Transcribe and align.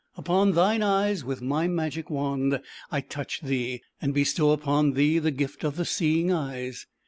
on 0.25 0.53
thine 0.53 0.81
eyes, 0.81 1.23
with 1.23 1.43
my 1.43 1.67
magic 1.67 2.09
wand 2.09 2.59
I 2.89 3.01
touch 3.01 3.39
thee 3.41 3.83
and 4.01 4.15
bestow 4.15 4.49
upon 4.49 4.93
thee 4.93 5.19
th 5.19 5.19
r 5.21 5.25
r 5.25 5.25
1 5.27 5.33
Iwl 5.33 5.35
JTi 5.35 5.37
gift 5.37 5.63
of 5.63 5.75
the 5.75 5.85
Seeing 5.85 6.31
Eyes. 6.33 6.87